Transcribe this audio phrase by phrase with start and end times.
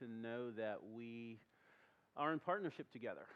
[0.00, 1.38] to know that we
[2.16, 3.26] are in partnership together,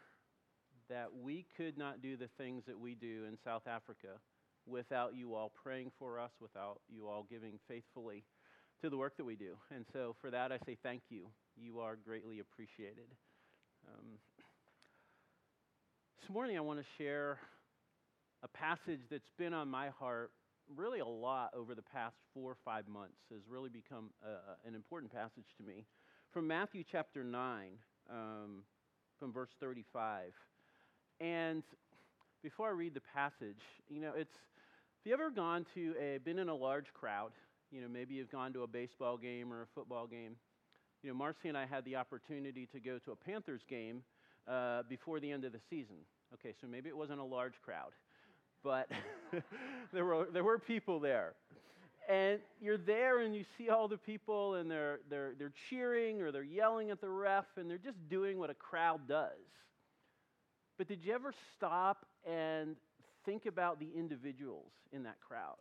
[0.88, 4.18] that we could not do the things that we do in South Africa
[4.66, 8.24] without you all praying for us, without you all giving faithfully
[8.82, 9.56] to the work that we do.
[9.74, 11.26] And so for that, I say thank you.
[11.56, 13.06] You are greatly appreciated.
[13.88, 14.18] Um,
[16.20, 17.38] this morning, I want to share
[18.42, 20.30] a passage that's been on my heart
[20.76, 24.74] really a lot over the past four or five months, has really become a, an
[24.74, 25.84] important passage to me.
[26.32, 27.70] From Matthew chapter 9,
[28.08, 28.62] um,
[29.18, 30.32] from verse 35.
[31.20, 31.64] And
[32.40, 36.38] before I read the passage, you know, it's, have you ever gone to a, been
[36.38, 37.32] in a large crowd?
[37.72, 40.36] You know, maybe you've gone to a baseball game or a football game.
[41.02, 44.04] You know, Marcy and I had the opportunity to go to a Panthers game
[44.46, 45.96] uh, before the end of the season.
[46.34, 47.90] Okay, so maybe it wasn't a large crowd,
[48.62, 48.88] but
[49.92, 51.34] there, were, there were people there.
[52.08, 56.32] And you're there and you see all the people and they're, they're, they're cheering or
[56.32, 59.30] they're yelling at the ref and they're just doing what a crowd does.
[60.78, 62.74] But did you ever stop and
[63.24, 65.58] think about the individuals in that crowd?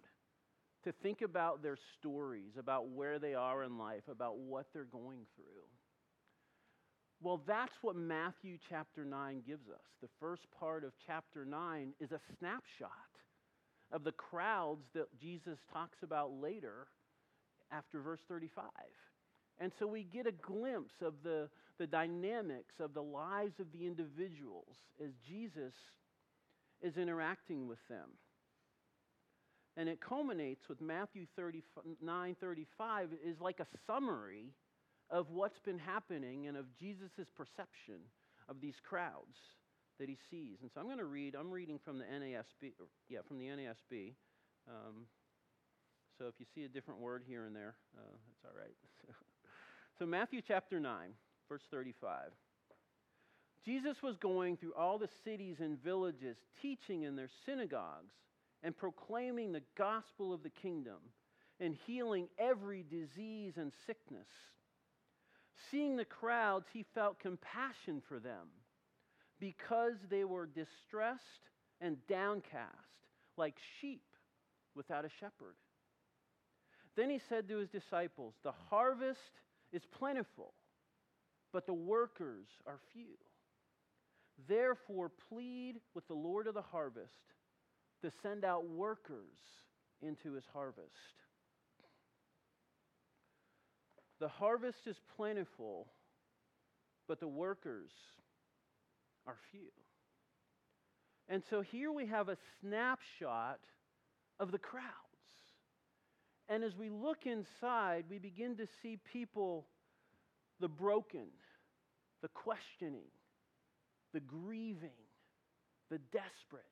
[0.86, 5.26] To think about their stories, about where they are in life, about what they're going
[5.36, 5.68] through.
[7.22, 9.84] Well, that's what Matthew chapter 9 gives us.
[10.02, 12.90] The first part of chapter 9 is a snapshot
[13.92, 16.88] of the crowds that Jesus talks about later
[17.72, 18.66] after verse 35.
[19.60, 23.86] And so we get a glimpse of the, the dynamics of the lives of the
[23.86, 25.74] individuals as Jesus
[26.82, 28.10] is interacting with them.
[29.76, 34.54] And it culminates with Matthew 39 35 is like a summary
[35.10, 38.02] of what's been happening and of Jesus' perception
[38.48, 39.38] of these crowds
[40.00, 40.58] that he sees.
[40.62, 42.74] And so I'm going to read, I'm reading from the NASB,
[43.10, 44.14] yeah, from the NASB.
[44.68, 45.06] Um,
[46.18, 48.76] so if you see a different word here and there, uh, that's all right.
[50.00, 51.10] so Matthew chapter 9,
[51.48, 52.32] verse 35.
[53.66, 58.14] Jesus was going through all the cities and villages, teaching in their synagogues
[58.64, 60.98] and proclaiming the gospel of the kingdom
[61.60, 64.28] and healing every disease and sickness.
[65.72, 68.48] Seeing the crowds, he felt compassion for them
[69.40, 71.50] because they were distressed
[71.82, 72.74] and downcast,
[73.38, 74.04] like sheep
[74.76, 75.56] without a shepherd.
[76.96, 79.42] Then he said to his disciples, The harvest
[79.72, 80.54] is plentiful,
[81.54, 83.18] but the workers are few.
[84.48, 87.14] Therefore, plead with the Lord of the harvest
[88.02, 89.38] to send out workers
[90.02, 90.88] into his harvest.
[94.20, 95.88] The harvest is plentiful,
[97.08, 97.92] but the workers
[99.28, 99.72] are few.
[101.28, 103.60] And so here we have a snapshot
[104.40, 104.86] of the crowds.
[106.48, 109.68] And as we look inside, we begin to see people,
[110.60, 111.28] the broken,
[112.24, 113.12] the questioning,
[114.14, 114.90] the grieving,
[115.92, 116.64] the desperate.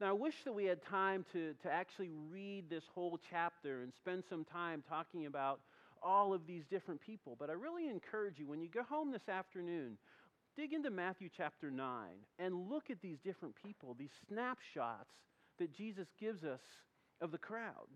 [0.00, 3.92] Now, I wish that we had time to, to actually read this whole chapter and
[3.94, 5.60] spend some time talking about
[6.02, 7.36] all of these different people.
[7.38, 9.98] But I really encourage you, when you go home this afternoon,
[10.60, 11.86] dig into Matthew chapter 9
[12.38, 15.10] and look at these different people, these snapshots
[15.58, 16.60] that Jesus gives us
[17.22, 17.88] of the crowd.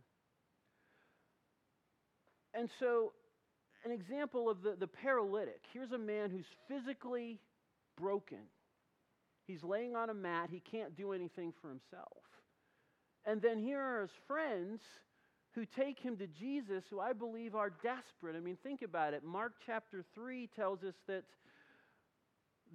[2.54, 3.12] And so,
[3.84, 7.38] an example of the, the paralytic here's a man who's physically
[7.98, 8.38] broken.
[9.46, 12.22] He's laying on a mat, he can't do anything for himself.
[13.26, 14.80] And then here are his friends
[15.54, 18.36] who take him to Jesus, who I believe are desperate.
[18.36, 19.22] I mean, think about it.
[19.22, 21.24] Mark chapter 3 tells us that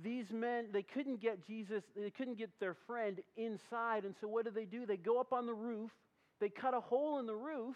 [0.03, 4.05] these men, they couldn't get Jesus, they couldn't get their friend inside.
[4.05, 4.85] And so what do they do?
[4.85, 5.91] They go up on the roof,
[6.39, 7.75] they cut a hole in the roof,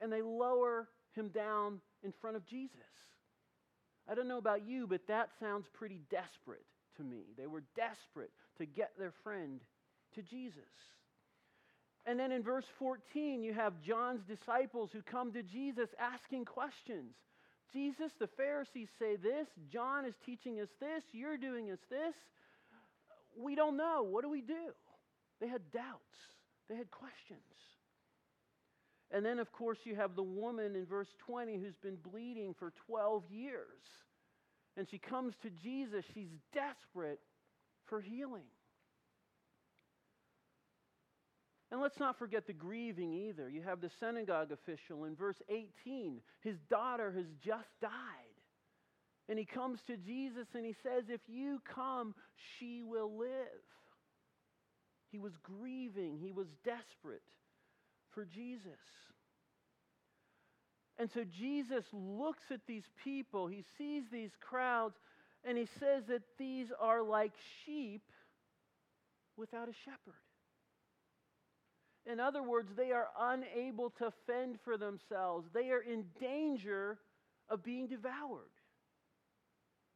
[0.00, 2.76] and they lower him down in front of Jesus.
[4.10, 6.64] I don't know about you, but that sounds pretty desperate
[6.96, 7.24] to me.
[7.36, 9.60] They were desperate to get their friend
[10.14, 10.62] to Jesus.
[12.06, 17.12] And then in verse 14, you have John's disciples who come to Jesus asking questions.
[17.72, 19.46] Jesus, the Pharisees say this.
[19.72, 21.02] John is teaching us this.
[21.12, 22.14] You're doing us this.
[23.40, 24.06] We don't know.
[24.08, 24.72] What do we do?
[25.40, 26.16] They had doubts,
[26.68, 27.40] they had questions.
[29.10, 32.72] And then, of course, you have the woman in verse 20 who's been bleeding for
[32.86, 33.64] 12 years.
[34.76, 36.04] And she comes to Jesus.
[36.12, 37.20] She's desperate
[37.86, 38.44] for healing.
[41.70, 43.48] And let's not forget the grieving either.
[43.48, 46.20] You have the synagogue official in verse 18.
[46.40, 47.90] His daughter has just died.
[49.28, 52.14] And he comes to Jesus and he says, If you come,
[52.58, 53.28] she will live.
[55.10, 57.22] He was grieving, he was desperate
[58.12, 58.78] for Jesus.
[60.98, 64.96] And so Jesus looks at these people, he sees these crowds,
[65.44, 67.32] and he says that these are like
[67.64, 68.02] sheep
[69.36, 70.27] without a shepherd.
[72.10, 75.46] In other words, they are unable to fend for themselves.
[75.52, 76.98] They are in danger
[77.50, 78.48] of being devoured.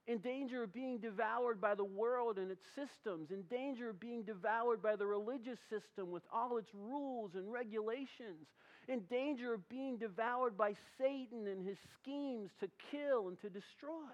[0.07, 3.31] In danger of being devoured by the world and its systems.
[3.31, 8.47] In danger of being devoured by the religious system with all its rules and regulations.
[8.89, 14.13] In danger of being devoured by Satan and his schemes to kill and to destroy.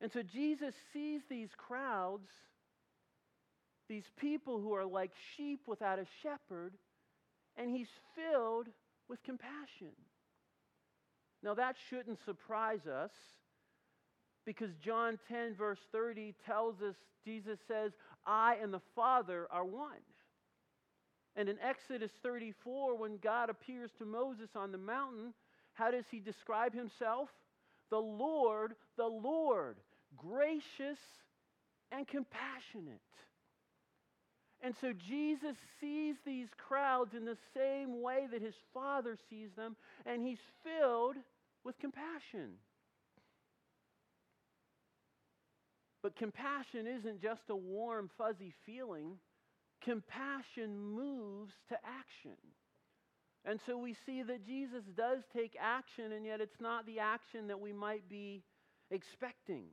[0.00, 2.28] And so Jesus sees these crowds
[3.88, 6.74] these people who are like sheep without a shepherd,
[7.56, 8.68] and he's filled
[9.08, 9.92] with compassion.
[11.42, 13.10] Now, that shouldn't surprise us
[14.46, 16.94] because John 10, verse 30, tells us
[17.24, 17.92] Jesus says,
[18.26, 20.02] I and the Father are one.
[21.36, 25.34] And in Exodus 34, when God appears to Moses on the mountain,
[25.72, 27.28] how does he describe himself?
[27.90, 29.76] The Lord, the Lord,
[30.16, 30.98] gracious
[31.90, 33.00] and compassionate
[34.64, 39.76] and so Jesus sees these crowds in the same way that his Father sees them,
[40.06, 41.16] and he's filled
[41.64, 42.52] with compassion.
[46.02, 49.18] But compassion isn't just a warm, fuzzy feeling.
[49.82, 52.38] Compassion moves to action.
[53.44, 57.48] And so we see that Jesus does take action, and yet it's not the action
[57.48, 58.42] that we might be
[58.90, 59.64] expecting.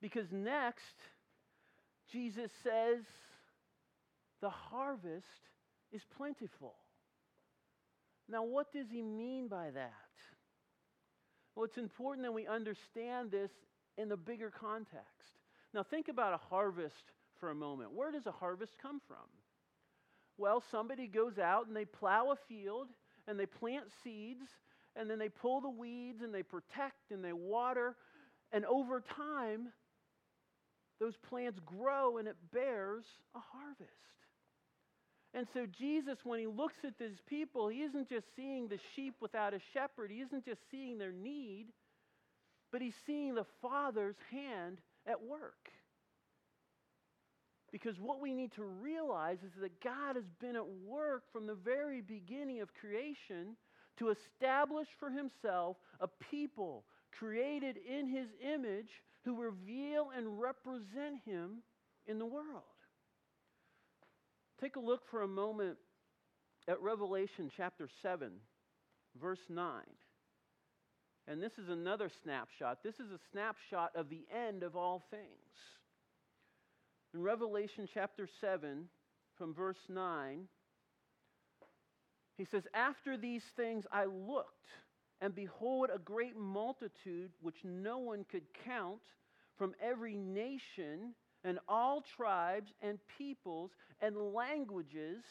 [0.00, 0.96] Because next,
[2.10, 3.04] Jesus says,
[4.40, 5.26] the harvest
[5.92, 6.74] is plentiful.
[8.28, 9.92] Now, what does he mean by that?
[11.54, 13.50] Well, it's important that we understand this
[13.96, 15.32] in the bigger context.
[15.74, 17.92] Now, think about a harvest for a moment.
[17.92, 19.16] Where does a harvest come from?
[20.36, 22.88] Well, somebody goes out and they plow a field
[23.26, 24.46] and they plant seeds
[24.94, 27.96] and then they pull the weeds and they protect and they water.
[28.52, 29.72] And over time,
[31.00, 33.04] those plants grow and it bears
[33.34, 33.92] a harvest.
[35.34, 39.14] And so, Jesus, when he looks at these people, he isn't just seeing the sheep
[39.20, 41.66] without a shepherd, he isn't just seeing their need,
[42.72, 45.70] but he's seeing the Father's hand at work.
[47.70, 51.54] Because what we need to realize is that God has been at work from the
[51.54, 53.56] very beginning of creation
[53.98, 58.90] to establish for himself a people created in his image
[59.24, 61.62] who reveal and represent him
[62.06, 62.62] in the world.
[64.60, 65.76] Take a look for a moment
[66.66, 68.32] at Revelation chapter 7,
[69.20, 69.82] verse 9.
[71.26, 72.78] And this is another snapshot.
[72.82, 75.22] This is a snapshot of the end of all things.
[77.14, 78.86] In Revelation chapter 7,
[79.36, 80.44] from verse 9,
[82.36, 84.68] he says, After these things I looked
[85.20, 89.00] and behold, a great multitude which no one could count
[89.56, 95.24] from every nation and all tribes and peoples and languages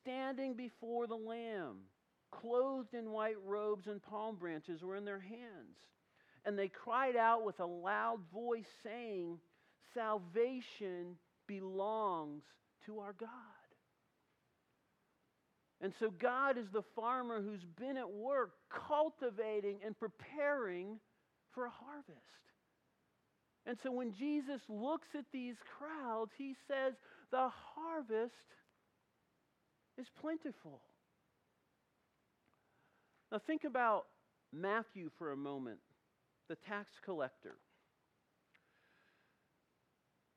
[0.00, 1.76] standing before the Lamb,
[2.30, 5.76] clothed in white robes and palm branches were in their hands.
[6.44, 9.38] And they cried out with a loud voice, saying,
[9.94, 12.42] Salvation belongs
[12.86, 13.28] to our God.
[15.80, 18.50] And so God is the farmer who's been at work
[18.88, 20.98] cultivating and preparing
[21.52, 22.18] for a harvest.
[23.64, 26.94] And so when Jesus looks at these crowds, he says,
[27.30, 28.32] The harvest
[29.98, 30.80] is plentiful.
[33.30, 34.06] Now think about
[34.52, 35.78] Matthew for a moment,
[36.48, 37.56] the tax collector.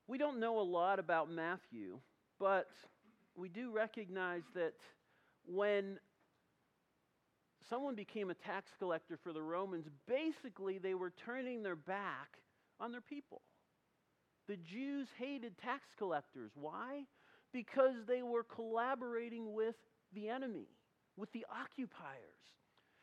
[0.07, 1.99] We don't know a lot about Matthew,
[2.37, 2.67] but
[3.37, 4.73] we do recognize that
[5.53, 5.99] when
[7.69, 12.37] someone became a tax collector for the Romans, basically they were turning their back
[12.79, 13.41] on their people.
[14.47, 16.51] The Jews hated tax collectors.
[16.55, 17.03] Why?
[17.53, 19.75] Because they were collaborating with
[20.13, 20.67] the enemy,
[21.17, 22.19] with the occupiers.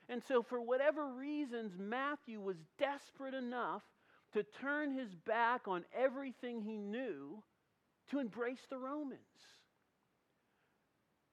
[0.09, 3.83] And so, for whatever reasons, Matthew was desperate enough
[4.33, 7.43] to turn his back on everything he knew
[8.11, 9.21] to embrace the Romans.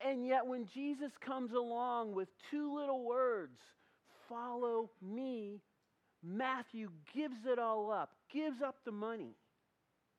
[0.05, 3.57] And yet, when Jesus comes along with two little words,
[4.29, 5.61] follow me,
[6.23, 9.35] Matthew gives it all up, gives up the money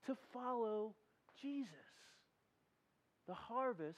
[0.07, 0.93] to follow
[1.40, 1.69] Jesus.
[3.28, 3.97] The harvest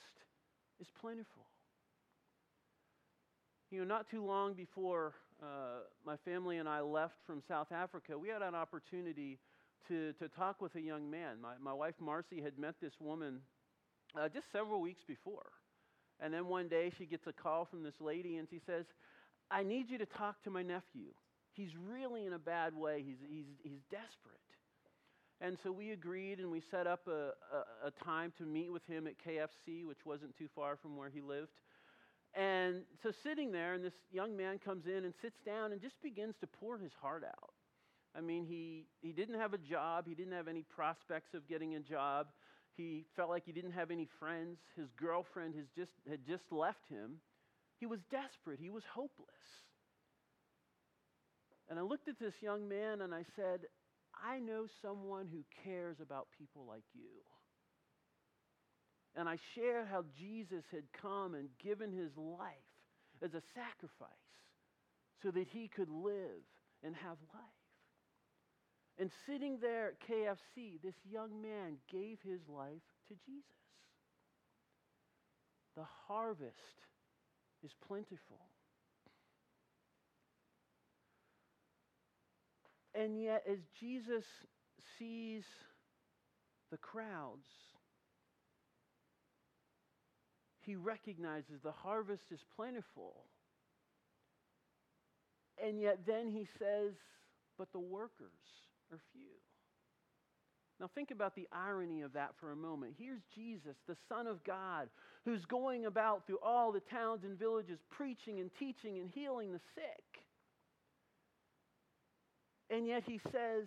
[0.79, 1.47] is plentiful.
[3.71, 8.19] You know, not too long before uh, my family and I left from South Africa,
[8.19, 9.39] we had an opportunity
[9.89, 11.41] to, to talk with a young man.
[11.41, 13.41] My, my wife Marcy had met this woman
[14.19, 15.47] uh, just several weeks before.
[16.21, 18.85] And then one day she gets a call from this lady and she says,
[19.51, 21.13] I need you to talk to my nephew.
[21.53, 24.39] He's really in a bad way, he's, he's, he's desperate.
[25.41, 28.85] And so we agreed and we set up a, a, a, time to meet with
[28.87, 31.53] him at KFC, which wasn't too far from where he lived.
[32.35, 36.01] And so sitting there, and this young man comes in and sits down and just
[36.03, 37.53] begins to pour his heart out.
[38.17, 41.77] I mean, he, he didn't have a job, he didn't have any prospects of getting
[41.77, 42.29] a job.
[42.79, 44.57] He felt like he didn't have any friends.
[44.77, 47.17] His girlfriend has just, had just left him.
[47.81, 49.27] He was desperate, he was hopeless.
[51.69, 53.61] And I looked at this young man and I said,
[54.15, 57.19] I know someone who cares about people like you.
[59.17, 62.71] And I shared how Jesus had come and given his life
[63.23, 64.09] as a sacrifice
[65.23, 66.47] so that he could live
[66.85, 67.58] and have life.
[68.99, 73.45] And sitting there at KFC, this young man gave his life to Jesus.
[75.77, 76.83] The harvest
[77.65, 78.41] is plentiful.
[82.93, 84.25] And yet, as Jesus
[84.99, 85.45] sees
[86.73, 87.47] the crowds,
[90.63, 93.15] he recognizes the harvest is plentiful.
[95.63, 96.95] And yet, then he says,
[97.57, 99.39] But the workers are few.
[100.81, 102.95] Now, think about the irony of that for a moment.
[102.97, 104.89] Here's Jesus, the Son of God,
[105.25, 109.61] who's going about through all the towns and villages preaching and teaching and healing the
[109.75, 110.23] sick.
[112.71, 113.67] And yet he says,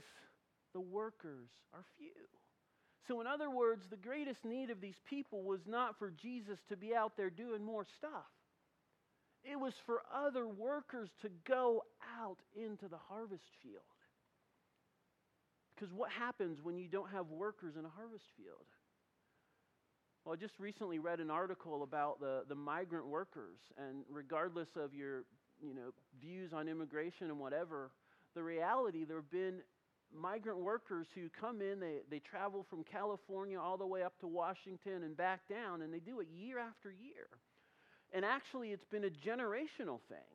[0.73, 2.07] the workers are few.
[3.07, 6.77] So, in other words, the greatest need of these people was not for Jesus to
[6.77, 8.31] be out there doing more stuff.
[9.43, 11.83] It was for other workers to go
[12.21, 13.81] out into the harvest field.
[15.81, 18.67] Because what happens when you don't have workers in a harvest field?
[20.23, 24.93] Well, I just recently read an article about the, the migrant workers, and regardless of
[24.93, 25.23] your
[25.59, 25.89] you know,
[26.21, 27.89] views on immigration and whatever,
[28.35, 29.61] the reality there have been
[30.15, 34.27] migrant workers who come in, they, they travel from California all the way up to
[34.27, 37.25] Washington and back down, and they do it year after year.
[38.13, 40.29] And actually, it's been a generational thing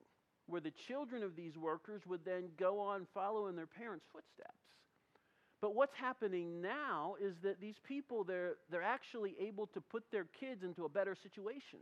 [0.49, 4.67] where the children of these workers would then go on following their parents' footsteps.
[5.61, 10.27] But what's happening now is that these people, they're, they're actually able to put their
[10.39, 11.81] kids into a better situation.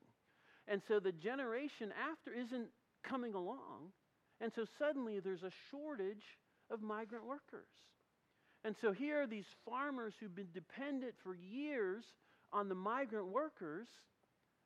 [0.69, 2.69] And so the generation after isn't
[3.03, 3.93] coming along.
[4.41, 6.25] And so suddenly there's a shortage
[6.71, 7.69] of migrant workers.
[8.65, 12.05] And so here are these farmers who've been dependent for years
[12.53, 13.89] on the migrant workers,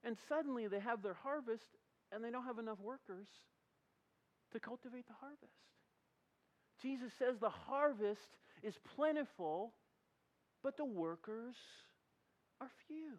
[0.04, 1.64] and suddenly they have their harvest
[2.12, 3.26] and they don't have enough workers
[4.52, 5.52] to cultivate the harvest.
[6.80, 8.28] Jesus says the harvest
[8.62, 9.72] is plentiful,
[10.62, 11.54] but the workers
[12.60, 13.12] are few.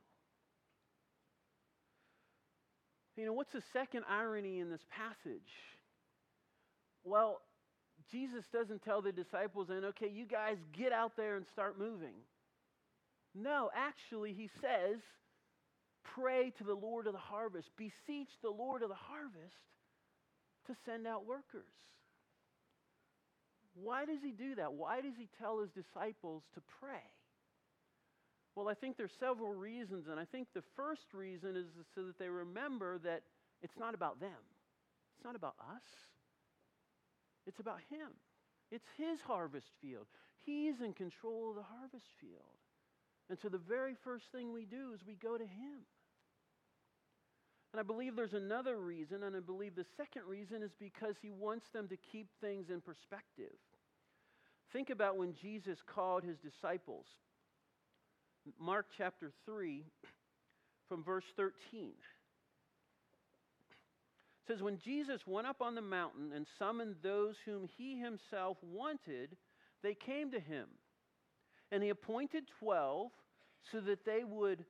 [3.15, 5.51] You know, what's the second irony in this passage?
[7.03, 7.41] Well,
[8.11, 12.15] Jesus doesn't tell the disciples then, okay, you guys get out there and start moving.
[13.35, 14.99] No, actually, he says,
[16.15, 19.53] pray to the Lord of the harvest, beseech the Lord of the harvest
[20.67, 21.69] to send out workers.
[23.83, 24.73] Why does he do that?
[24.73, 27.05] Why does he tell his disciples to pray?
[28.55, 32.19] Well, I think there's several reasons, and I think the first reason is so that
[32.19, 33.21] they remember that
[33.61, 34.41] it's not about them.
[35.15, 35.83] It's not about us.
[37.45, 38.09] It's about him.
[38.71, 40.07] It's his harvest field.
[40.45, 42.59] He's in control of the harvest field.
[43.29, 45.85] And so the very first thing we do is we go to him.
[47.71, 51.29] And I believe there's another reason, and I believe the second reason is because he
[51.29, 53.53] wants them to keep things in perspective.
[54.71, 57.05] Think about when Jesus called his disciples.
[58.59, 59.83] Mark chapter 3,
[60.87, 61.91] from verse 13.
[64.47, 69.37] says, When Jesus went up on the mountain and summoned those whom he himself wanted,
[69.83, 70.67] they came to him.
[71.71, 73.11] And he appointed twelve
[73.71, 74.65] so that they would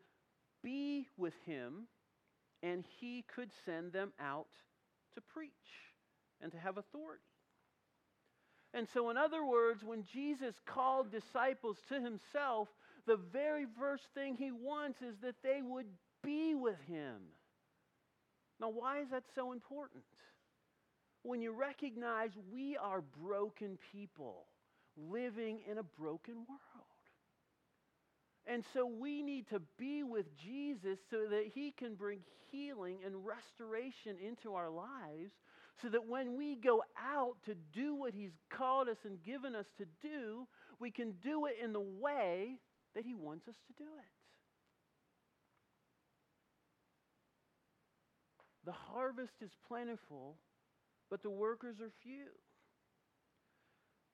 [0.62, 1.88] be with him
[2.62, 4.48] and he could send them out
[5.15, 5.51] to preach
[6.41, 7.24] and to have authority.
[8.73, 12.67] And so, in other words, when Jesus called disciples to himself,
[13.07, 15.88] the very first thing he wants is that they would
[16.23, 17.15] be with him.
[18.59, 20.03] Now, why is that so important?
[21.23, 24.45] When you recognize we are broken people
[24.95, 26.89] living in a broken world.
[28.45, 32.19] And so we need to be with Jesus so that he can bring
[32.51, 35.31] healing and restoration into our lives,
[35.81, 39.65] so that when we go out to do what he's called us and given us
[39.77, 40.48] to do,
[40.79, 42.57] we can do it in the way
[42.95, 44.05] that he wants us to do it.
[48.65, 50.36] The harvest is plentiful,
[51.09, 52.27] but the workers are few.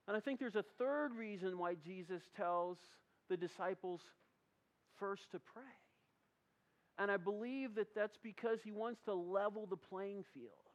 [0.08, 2.78] And I think there's a third reason why Jesus tells
[3.28, 4.00] the disciples
[4.98, 5.62] first to pray.
[6.98, 10.65] And I believe that that's because he wants to level the playing field.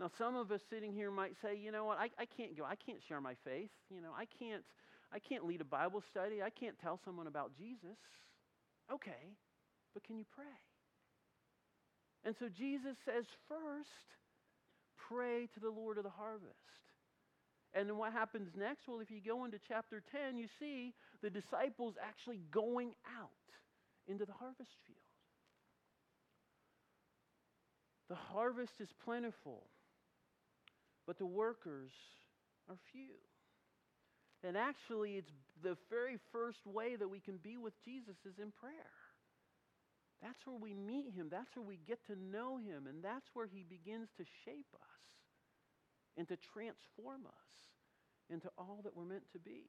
[0.00, 2.64] Now, some of us sitting here might say, you know what, I, I can't go,
[2.64, 3.68] I can't share my faith.
[3.90, 4.64] You know, I can't,
[5.12, 6.42] I can't lead a Bible study.
[6.42, 8.00] I can't tell someone about Jesus.
[8.90, 9.36] Okay,
[9.92, 10.56] but can you pray?
[12.24, 14.08] And so Jesus says, first,
[14.96, 16.56] pray to the Lord of the harvest.
[17.74, 18.88] And then what happens next?
[18.88, 23.28] Well, if you go into chapter 10, you see the disciples actually going out
[24.08, 24.98] into the harvest field.
[28.08, 29.62] The harvest is plentiful,
[31.10, 31.90] but the workers
[32.68, 33.18] are few.
[34.44, 38.52] And actually, it's the very first way that we can be with Jesus is in
[38.52, 38.94] prayer.
[40.22, 41.26] That's where we meet him.
[41.28, 42.86] That's where we get to know him.
[42.86, 45.02] And that's where he begins to shape us
[46.16, 47.50] and to transform us
[48.32, 49.64] into all that we're meant to be.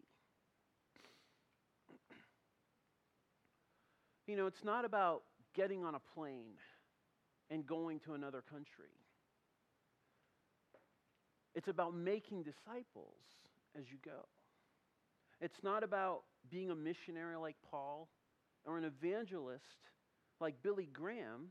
[4.28, 5.24] You know, it's not about
[5.56, 6.62] getting on a plane
[7.50, 8.94] and going to another country.
[11.56, 13.18] It's about making disciples
[13.78, 14.26] as you go.
[15.40, 18.08] It's not about being a missionary like Paul
[18.66, 19.64] or an evangelist
[20.40, 21.50] like Billy Graham,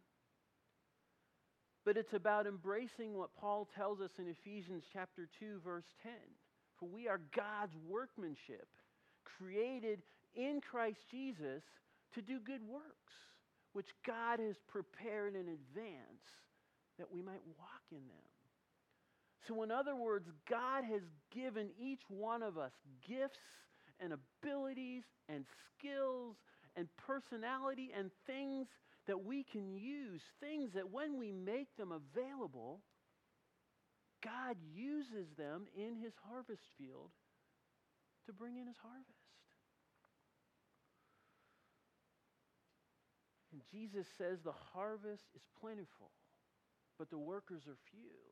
[1.85, 6.13] but it's about embracing what Paul tells us in Ephesians chapter 2 verse 10.
[6.79, 8.69] For we are God's workmanship,
[9.25, 10.01] created
[10.35, 11.63] in Christ Jesus
[12.15, 13.15] to do good works,
[13.73, 16.25] which God has prepared in advance
[16.99, 18.30] that we might walk in them.
[19.47, 21.03] So, in other words, God has
[21.35, 22.73] given each one of us
[23.07, 23.39] gifts
[23.99, 25.45] and abilities and
[25.79, 26.37] skills
[26.77, 28.69] and personality and things
[29.07, 32.81] that we can use, things that when we make them available,
[34.23, 37.11] God uses them in his harvest field
[38.27, 39.09] to bring in his harvest.
[43.53, 46.11] And Jesus says the harvest is plentiful,
[46.99, 48.30] but the workers are few.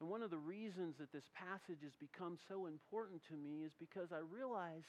[0.00, 3.72] And one of the reasons that this passage has become so important to me is
[3.78, 4.84] because I realize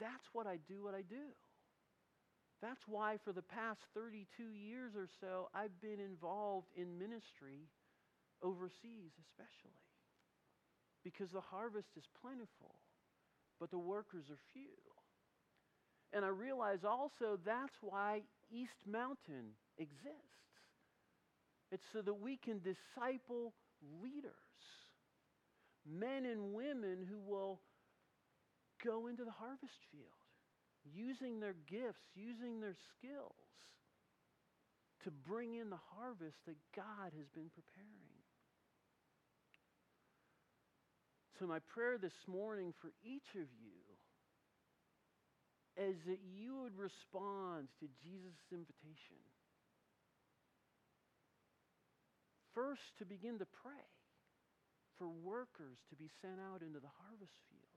[0.00, 1.32] that's what I do, what I do.
[2.62, 7.68] That's why for the past 32 years or so, I've been involved in ministry
[8.42, 9.80] overseas, especially.
[11.04, 12.80] Because the harvest is plentiful,
[13.60, 14.76] but the workers are few.
[16.12, 20.36] And I realize also that's why East Mountain exists.
[21.70, 23.52] It's so that we can disciple
[24.02, 24.32] leaders,
[25.86, 27.60] men and women who will
[28.84, 30.04] go into the harvest field,
[30.84, 33.32] using their gifts, using their skills
[35.04, 38.06] to bring in the harvest that God has been preparing.
[41.38, 43.84] So, my prayer this morning for each of you
[45.76, 49.20] is that you would respond to Jesus' invitation.
[52.56, 53.84] First, to begin to pray
[54.96, 57.76] for workers to be sent out into the harvest field.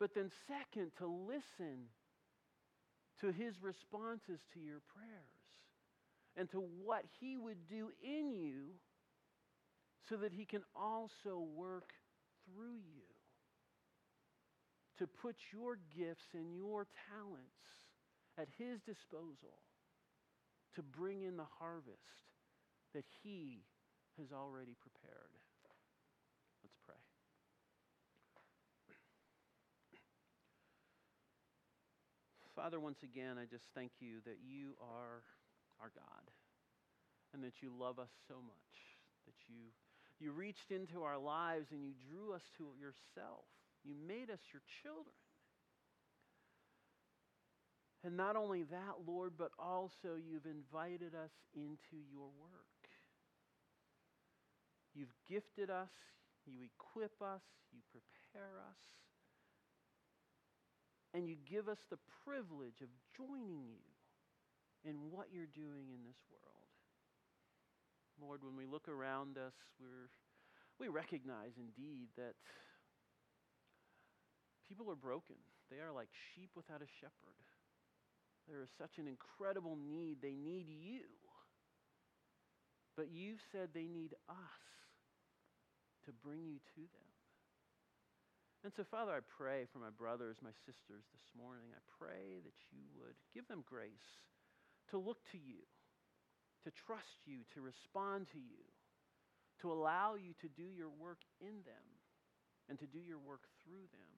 [0.00, 1.86] But then, second, to listen
[3.20, 5.46] to his responses to your prayers
[6.36, 8.74] and to what he would do in you
[10.08, 11.90] so that he can also work
[12.44, 13.06] through you
[14.98, 17.62] to put your gifts and your talents
[18.36, 19.62] at his disposal
[20.74, 22.31] to bring in the harvest
[22.94, 23.64] that he
[24.18, 25.32] has already prepared.
[26.62, 27.00] Let's pray.
[32.54, 35.24] Father, once again, I just thank you that you are
[35.80, 36.30] our God
[37.32, 38.76] and that you love us so much,
[39.26, 39.72] that you
[40.20, 43.42] you reached into our lives and you drew us to yourself.
[43.82, 45.16] You made us your children.
[48.04, 52.61] And not only that, Lord, but also you've invited us into your work.
[54.94, 55.92] You've gifted us,
[56.46, 58.82] you equip us, you prepare us,
[61.14, 63.84] and you give us the privilege of joining you
[64.84, 66.52] in what you're doing in this world.
[68.20, 70.10] Lord, when we look around us, we're,
[70.78, 72.34] we recognize indeed that
[74.68, 75.36] people are broken.
[75.70, 77.40] They are like sheep without a shepherd.
[78.48, 80.18] There is such an incredible need.
[80.20, 81.06] They need you.
[82.96, 84.62] But you've said they need us
[86.06, 87.10] to bring you to them.
[88.62, 91.74] And so, Father, I pray for my brothers, my sisters this morning.
[91.74, 94.22] I pray that you would give them grace
[94.94, 95.66] to look to you,
[96.62, 98.62] to trust you, to respond to you,
[99.62, 101.86] to allow you to do your work in them
[102.70, 104.12] and to do your work through them,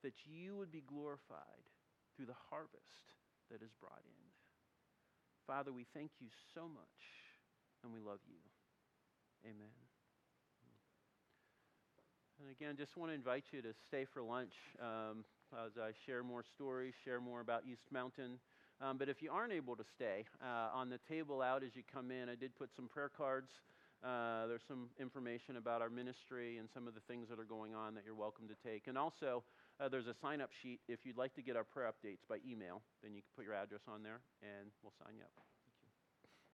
[0.00, 1.68] that you would be glorified
[2.16, 3.12] through the harvest
[3.52, 4.24] that is brought in.
[5.46, 7.00] Father, we thank you so much
[7.84, 8.40] and we love you.
[9.44, 9.89] Amen.
[12.40, 16.24] And again, just want to invite you to stay for lunch um, as I share
[16.24, 18.40] more stories, share more about East Mountain.
[18.80, 21.82] Um, but if you aren't able to stay, uh, on the table out as you
[21.92, 23.50] come in, I did put some prayer cards.
[24.02, 27.74] Uh, there's some information about our ministry and some of the things that are going
[27.74, 28.88] on that you're welcome to take.
[28.88, 29.42] And also,
[29.78, 30.80] uh, there's a sign up sheet.
[30.88, 33.54] If you'd like to get our prayer updates by email, then you can put your
[33.54, 35.59] address on there and we'll sign you up.